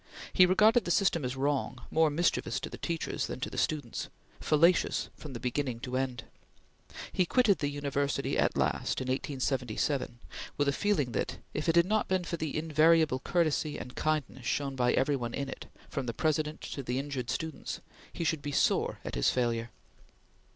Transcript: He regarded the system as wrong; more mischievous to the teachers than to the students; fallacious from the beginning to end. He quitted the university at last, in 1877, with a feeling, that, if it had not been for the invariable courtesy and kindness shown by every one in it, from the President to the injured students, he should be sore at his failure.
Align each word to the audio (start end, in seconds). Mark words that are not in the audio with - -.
He 0.33 0.47
regarded 0.47 0.83
the 0.83 0.89
system 0.89 1.23
as 1.23 1.35
wrong; 1.35 1.83
more 1.91 2.09
mischievous 2.09 2.59
to 2.61 2.71
the 2.71 2.79
teachers 2.79 3.27
than 3.27 3.39
to 3.41 3.51
the 3.51 3.55
students; 3.59 4.09
fallacious 4.39 5.09
from 5.15 5.33
the 5.33 5.39
beginning 5.39 5.79
to 5.81 5.95
end. 5.95 6.23
He 7.13 7.27
quitted 7.27 7.59
the 7.59 7.69
university 7.69 8.35
at 8.35 8.57
last, 8.57 8.99
in 8.99 9.09
1877, 9.09 10.17
with 10.57 10.67
a 10.67 10.71
feeling, 10.73 11.11
that, 11.11 11.37
if 11.53 11.69
it 11.69 11.75
had 11.75 11.85
not 11.85 12.07
been 12.07 12.23
for 12.23 12.37
the 12.37 12.57
invariable 12.57 13.19
courtesy 13.19 13.77
and 13.77 13.93
kindness 13.95 14.47
shown 14.47 14.75
by 14.75 14.93
every 14.93 15.15
one 15.15 15.35
in 15.35 15.47
it, 15.47 15.67
from 15.87 16.07
the 16.07 16.15
President 16.15 16.61
to 16.61 16.81
the 16.81 16.97
injured 16.97 17.29
students, 17.29 17.79
he 18.11 18.23
should 18.23 18.41
be 18.41 18.51
sore 18.51 18.97
at 19.05 19.13
his 19.13 19.29
failure. 19.29 19.69